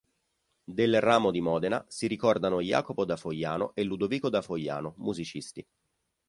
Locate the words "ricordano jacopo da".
2.07-3.15